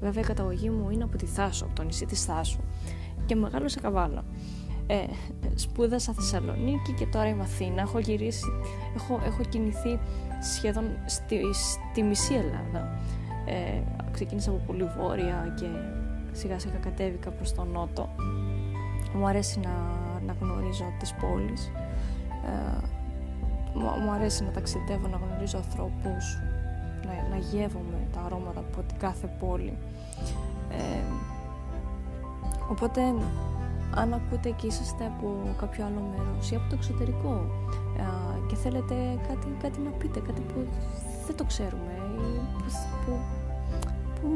Βέβαια 0.00 0.22
η 0.22 0.26
καταγωγή 0.26 0.70
μου 0.70 0.90
είναι 0.90 1.04
από 1.04 1.16
τη 1.16 1.26
Θάσο 1.26 1.64
από 1.64 1.74
το 1.74 1.82
νησί 1.82 2.06
της 2.06 2.24
Θάσου. 2.24 2.60
Και 3.26 3.34
μεγάλωσα 3.34 3.80
καβάλα. 3.80 4.24
Ε, 4.86 5.04
σπούδασα 5.54 6.12
Θεσσαλονίκη 6.12 6.92
και 6.92 7.06
τώρα 7.06 7.28
είμαι 7.28 7.42
Αθήνα. 7.42 7.80
Έχω 7.80 7.98
γυρίσει 7.98 8.46
έχω, 8.96 9.20
έχω 9.26 9.42
κινηθεί 9.48 9.98
σχεδόν 10.40 10.98
στη, 11.06 11.40
στη 11.54 12.02
μισή 12.02 12.34
Ελλάδα. 12.34 12.98
Ε, 13.44 13.82
ξεκίνησα 14.12 14.50
από 14.50 14.60
πολύ 14.66 14.84
βόρεια 14.98 15.54
και 15.56 15.66
σιγά 16.32 16.58
σιγά 16.58 16.76
κατέβηκα 16.76 17.30
προς 17.30 17.54
τον 17.54 17.68
νότο. 17.68 18.08
Μου 19.14 19.26
αρέσει 19.26 19.60
να, 19.60 19.70
να 20.26 20.36
γνωρίζω 20.40 20.84
τις 20.98 21.14
πόλεις. 21.14 21.72
Ε, 22.44 22.86
μου, 24.04 24.10
αρέσει 24.10 24.44
να 24.44 24.50
ταξιδεύω, 24.50 25.08
να 25.08 25.16
γνωρίζω 25.16 25.56
ανθρώπους 25.56 26.38
να, 27.04 27.28
να 27.28 27.36
γεύομαι 27.36 27.98
τα 28.12 28.20
αρώματα 28.20 28.60
από 28.60 28.82
την 28.82 28.98
κάθε 28.98 29.30
πόλη. 29.40 29.78
Ε, 30.70 31.02
οπότε 32.70 33.00
αν 33.94 34.14
ακούτε 34.14 34.50
και 34.50 34.66
είσαστε 34.66 35.04
από 35.04 35.54
κάποιο 35.58 35.84
άλλο 35.84 36.12
μέρος 36.16 36.50
ή 36.50 36.54
από 36.54 36.68
το 36.68 36.74
εξωτερικό 36.74 37.44
ε, 37.87 37.87
και 38.48 38.54
θέλετε 38.54 38.94
κάτι, 39.28 39.46
κάτι 39.62 39.80
να 39.80 39.90
πείτε, 39.90 40.20
κάτι 40.20 40.40
που 40.40 40.66
δεν 41.26 41.36
το 41.36 41.44
ξέρουμε 41.44 41.92
ή 42.16 42.40
που, 43.04 43.12
που 44.20 44.28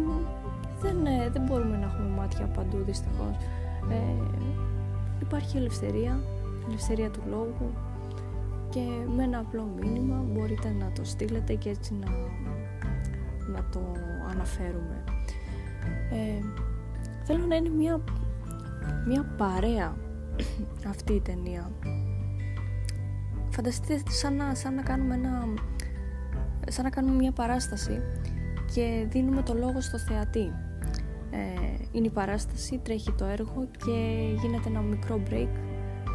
δεν, 0.81 1.07
ε, 1.07 1.31
δεν 1.31 1.42
μπορούμε 1.42 1.76
να 1.76 1.85
έχουμε 1.85 2.09
μάτια 2.09 2.47
παντού 2.47 2.78
δυστυχώς. 2.87 3.37
Ε, 3.90 4.23
υπάρχει 5.21 5.57
ελευθερία, 5.57 6.21
ελευθερία 6.69 7.11
του 7.11 7.21
λόγου 7.28 7.71
και 8.71 8.81
με 9.16 9.23
ένα 9.23 9.38
απλό 9.38 9.69
μήνυμα 9.81 10.25
μπορείτε 10.28 10.75
να 10.79 10.92
το 10.94 11.05
στείλετε 11.05 11.55
και 11.55 11.68
έτσι 11.68 11.94
να, 11.94 12.11
να 13.53 13.64
το 13.72 13.81
αναφέρουμε. 14.31 15.05
Ε, 16.11 16.44
θέλω 17.25 17.46
να 17.46 17.57
είναι 17.57 17.68
μια, 17.68 18.01
μια 19.07 19.35
παρέα 19.37 19.96
αυτή 20.92 21.12
η 21.12 21.20
ταινία. 21.20 21.70
Φανταστείτε 23.53 24.11
σαν 24.11 24.37
να, 24.37 24.55
σαν 24.55 24.75
να 24.75 24.83
κάνουμε 24.83 25.15
ένα 25.15 25.49
σαν 26.69 26.85
να 26.85 26.91
κάνουμε 26.91 27.15
μια 27.15 27.33
παράσταση 27.33 28.03
και 28.75 29.07
δίνουμε 29.09 29.43
το 29.43 29.55
λόγο 29.55 29.81
στο 29.81 29.99
θεατή. 29.99 30.53
Ε, 31.31 31.38
είναι 31.93 32.07
η 32.07 32.11
παράσταση, 32.11 32.81
τρέχει 32.83 33.12
το 33.12 33.25
έργο 33.25 33.69
και 33.85 34.27
γίνεται 34.43 34.69
ένα 34.69 34.81
μικρό 34.81 35.21
break 35.31 35.49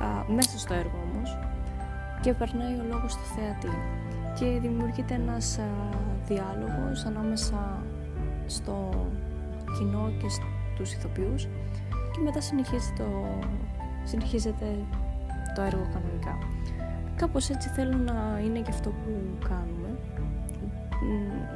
α, 0.03 0.33
μέσα 0.33 0.57
στο 0.57 0.73
έργο 0.73 0.97
όμως 1.11 1.37
και 2.21 2.33
περνάει 2.33 2.73
ο 2.73 2.83
λόγος 2.89 3.11
στο 3.11 3.21
θεατή 3.35 3.77
και 4.39 4.59
δημιουργείται 4.59 5.13
ένας 5.13 5.57
α, 5.57 5.63
διάλογος 6.27 7.05
ανάμεσα 7.05 7.83
στο 8.45 9.07
κοινό 9.77 10.11
και 10.21 10.27
στους 10.73 10.93
ηθοποιούς 10.93 11.43
και 12.11 12.19
μετά 12.23 12.41
συνεχίζεται 12.41 13.03
το, 13.03 13.39
συνεχίζεται 14.03 14.65
το 15.55 15.61
έργο 15.61 15.87
κανονικά. 15.93 16.37
Κάπως 17.17 17.49
έτσι 17.49 17.69
θέλω 17.69 17.97
να 17.97 18.41
είναι 18.45 18.59
και 18.59 18.69
αυτό 18.69 18.89
που 18.89 19.11
κάνουμε. 19.47 19.99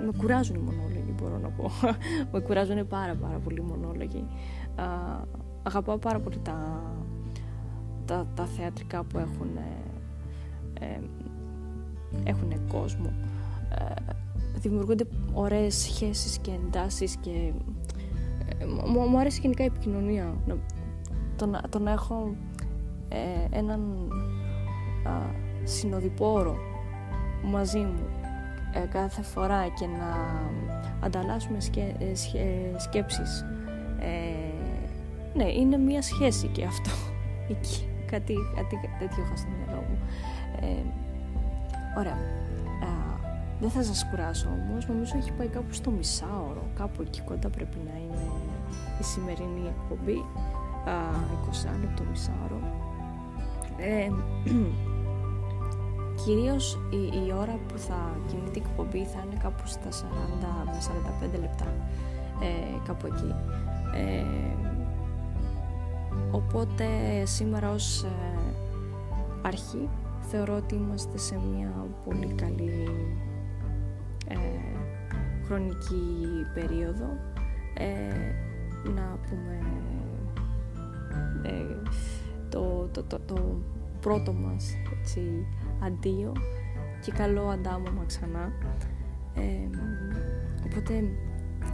Με 0.05 0.11
κουράζουν 0.17 0.55
οι 0.55 0.59
μονόλογοι 0.59 1.13
μπορώ 1.21 1.37
να 1.37 1.49
πω. 1.49 1.71
με 2.31 2.39
κουράζουν 2.39 2.87
πάρα 2.87 3.15
πάρα 3.15 3.37
πολύ 3.37 3.59
οι 3.59 3.63
μονόλογοι. 3.63 4.25
Α, 4.75 4.83
αγαπάω 5.63 5.97
πάρα 5.97 6.19
πολύ 6.19 6.39
τα, 6.43 6.81
τα, 8.05 8.27
τα 8.35 8.45
θεατρικά 8.45 9.03
που 9.03 9.17
έχουν, 9.17 9.49
ε, 10.79 10.99
έχουν 12.23 12.67
κόσμο. 12.67 13.13
Ε, 13.79 13.93
δημιουργούνται 14.59 15.07
ωραίες 15.33 15.75
σχέσεις 15.75 16.37
και 16.37 16.51
εντάσεις 16.51 17.15
και 17.15 17.53
ε, 18.59 18.65
μου, 18.65 18.99
μου 18.99 19.19
αρέσει 19.19 19.39
γενικά 19.41 19.63
η 19.63 19.65
επικοινωνία. 19.65 20.33
Το 21.35 21.45
να, 21.45 21.61
το 21.69 21.79
να 21.79 21.91
έχω 21.91 22.35
ε, 23.09 23.57
έναν 23.57 23.81
συνοδοιπόρο 25.63 26.57
μαζί 27.43 27.79
μου 27.79 28.21
ε, 28.73 28.79
κάθε 28.79 29.21
φορά 29.21 29.67
και 29.67 29.85
να 29.85 30.17
ανταλλάσσουμε 31.05 31.59
σκε, 31.59 31.95
ε, 31.99 32.05
ε, 32.37 32.79
σκέψεις. 32.79 33.45
Ναι, 35.33 35.51
είναι 35.51 35.77
μία 35.77 36.01
σχέση 36.01 36.47
και 36.47 36.63
αυτό. 36.63 36.89
Εκεί, 37.53 37.87
κάτι, 38.05 38.35
κάτι 38.55 38.79
τέτοιο 38.99 39.23
είχα 39.23 39.35
στο 39.35 39.47
μυαλό 39.57 39.83
μου. 39.89 39.97
Ωραία. 41.97 42.17
Δεν 43.59 43.69
θα 43.69 43.83
σας 43.83 44.05
κουράσω 44.09 44.47
όμως, 44.47 44.87
νομίζω 44.87 45.17
έχει 45.17 45.31
πάει 45.31 45.47
κάπου 45.47 45.73
στο 45.73 45.91
μισάωρο, 45.91 46.63
κάπου 46.75 47.01
εκεί 47.01 47.21
κοντά 47.21 47.49
πρέπει 47.49 47.77
να 47.85 47.99
είναι 47.99 48.31
η 48.99 49.03
σημερινή 49.03 49.67
εκπομπή, 49.67 50.25
20 51.51 51.79
λεπτό 51.81 52.03
μισάωρο. 52.09 52.59
Ε, 53.77 54.09
Κυρίως 56.25 56.79
η, 56.89 57.25
η 57.27 57.33
ώρα 57.33 57.59
που 57.67 57.77
θα 57.77 58.17
κινείται 58.27 58.59
η 58.59 58.63
εκπομπή 58.65 59.05
θα 59.05 59.23
είναι 59.25 59.39
κάπου 59.41 59.63
στα 59.65 59.89
40 59.89 59.93
με 60.65 60.77
45 61.37 61.39
λεπτά, 61.39 61.73
ε, 62.41 62.77
κάπου 62.85 63.05
εκεί. 63.05 63.33
Ε, 63.95 64.23
οπότε 66.31 66.85
σήμερα 67.25 67.71
ως 67.71 68.03
ε, 68.03 68.09
αρχή 69.41 69.89
θεωρώ 70.21 70.55
ότι 70.55 70.75
είμαστε 70.75 71.17
σε 71.17 71.39
μια 71.55 71.87
πολύ 72.05 72.33
καλή 72.33 72.89
ε, 74.27 74.37
χρονική 75.45 76.27
περίοδο 76.53 77.17
ε, 77.73 77.89
να 78.89 79.17
πούμε 79.29 79.59
το, 82.49 82.89
το, 82.91 83.03
το, 83.03 83.19
το 83.25 83.55
πρώτο 84.01 84.33
μας 84.33 84.73
έτσι, 84.99 85.47
αντίο 85.83 86.31
και 87.01 87.11
καλό 87.11 87.47
αντάμωμα 87.47 88.03
ξανά. 88.05 88.51
Ε, 89.35 89.77
οπότε 90.65 91.03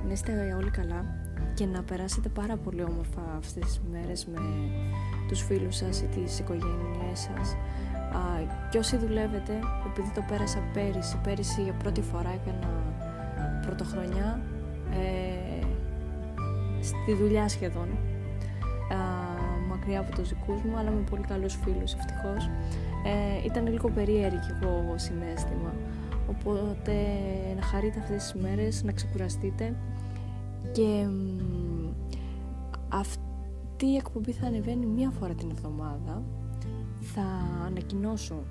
να 0.06 0.14
είστε 0.14 0.54
όλοι 0.58 0.70
καλά 0.70 1.06
και 1.54 1.66
να 1.66 1.84
περάσετε 1.84 2.30
πάρα 2.30 2.58
πολύ 2.58 2.84
όμορφα 2.84 3.22
αυτές 3.38 3.66
τις 3.66 3.82
μέρες 3.92 4.26
με 4.26 4.40
τους 5.28 5.42
φίλους 5.42 5.76
σας 5.76 6.02
ή 6.02 6.06
τις 6.06 6.40
οικογένειές 6.40 7.20
σας 7.20 7.56
Α, 8.14 8.20
και 8.72 8.78
όσοι 8.78 8.98
δουλεύετε, 8.98 9.54
επειδή 9.92 10.12
το 10.16 10.24
πέρασα 10.28 10.60
πέρυσι, 10.74 11.18
πέρυσι 11.24 11.62
για 11.62 11.74
πρώτη 11.74 12.02
φορά 12.02 12.30
έκανα 12.30 12.68
πρωτοχρονιά 13.66 14.42
ε, 14.92 15.66
στη 16.82 17.14
δουλειά 17.14 17.48
σχεδόν 17.48 17.88
μακριά 19.88 20.00
από 20.00 20.16
τους 20.16 20.30
δικούς 20.30 20.62
μου 20.62 20.78
αλλά 20.78 20.92
με 20.92 21.02
πολύ 21.10 21.22
καλούς 21.22 21.56
φίλους 21.64 21.94
ευτυχώς 21.94 22.50
ε, 23.08 23.46
ήταν 23.46 23.68
λίγο 23.68 23.90
περίεργο 23.90 24.40
εγώ 24.62 24.98
συνέστημα. 24.98 25.74
Οπότε 26.30 26.94
να 27.56 27.62
χαρείτε 27.62 28.00
αυτές 28.00 28.24
τις 28.24 28.42
μέρες 28.42 28.84
να 28.84 28.92
ξεκουραστείτε. 28.92 29.76
Και 30.72 31.08
αυτή 32.90 33.86
η 33.86 33.96
εκπομπή 33.96 34.32
θα 34.32 34.48
ανεβαίνει 34.48 34.86
μία 34.86 35.10
φορά 35.10 35.34
την 35.34 35.50
εβδομάδα. 35.50 36.24
Θα 37.02 37.26
ανακοινώσω 37.66 38.44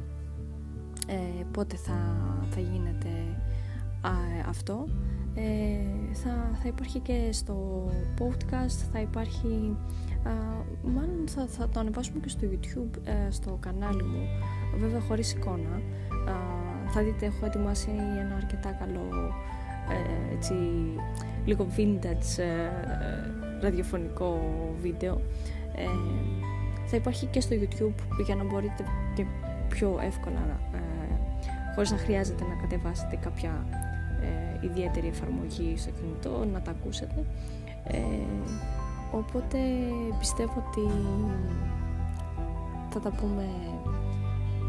ε, 1.07 1.45
πότε 1.51 1.77
θα, 1.77 2.16
θα 2.51 2.61
γίνεται 2.61 3.09
αυτό. 4.49 4.87
Ε, 5.35 6.14
θα, 6.14 6.59
θα 6.62 6.69
υπάρχει 6.69 6.99
και 6.99 7.29
στο 7.33 7.88
podcast, 8.19 8.88
θα 8.92 9.01
υπάρχει 9.01 9.77
μάλλον 10.82 11.24
θα, 11.28 11.46
θα 11.46 11.68
το 11.68 11.80
ανεβάσουμε 11.80 12.20
και 12.22 12.28
στο 12.28 12.46
YouTube, 12.52 12.98
ε, 13.04 13.30
στο 13.30 13.58
κανάλι 13.60 14.02
μου, 14.02 14.28
βέβαια 14.78 15.00
χωρίς 15.00 15.32
εικόνα. 15.32 15.80
θα 16.88 17.02
δείτε 17.02 17.26
έχω 17.26 17.46
ετοιμάσει 17.46 17.90
ένα 18.20 18.34
αρκετά 18.34 18.70
καλό, 18.70 19.32
ε, 19.90 20.34
έτσι, 20.34 20.54
λίγο 21.44 21.66
vintage 21.76 22.38
ε, 22.38 22.70
ραδιοφωνικό 23.60 24.38
βίντεο. 24.80 25.20
θα 26.86 26.96
υπάρχει 26.96 27.26
και 27.26 27.40
στο 27.40 27.56
YouTube 27.60 28.24
για 28.24 28.34
να 28.34 28.44
μπορείτε 28.44 28.84
και 29.14 29.24
πιο 29.68 29.98
εύκολα, 30.02 30.60
χωρίς 31.74 31.90
να 31.90 31.96
χρειάζεται 31.96 32.44
να 32.44 32.54
κατεβάσετε 32.54 33.16
κάποια 33.16 33.66
ιδιαίτερη 34.60 35.08
εφαρμογή 35.08 35.74
στο 35.76 35.90
κινητό, 35.90 36.44
να 36.52 36.60
τα 36.60 36.70
ακούσετε. 36.70 37.24
Οπότε 39.16 39.59
πιστεύω 40.18 40.64
ότι 40.68 40.90
θα 42.90 43.00
τα 43.00 43.11
πούμε 43.11 43.48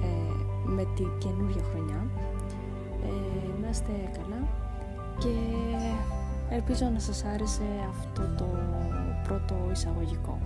ε, 0.03 0.69
με 0.69 0.83
την 0.95 1.07
καινούργια 1.17 1.63
χρονιά. 1.71 2.07
Ε, 3.03 3.61
να 3.61 3.69
είστε 3.69 3.91
καλά 4.13 4.47
και 5.17 5.33
ελπίζω 6.49 6.89
να 6.93 6.99
σας 6.99 7.23
άρεσε 7.23 7.63
αυτό 7.89 8.21
το 8.37 8.45
πρώτο 9.23 9.55
εισαγωγικό. 9.71 10.37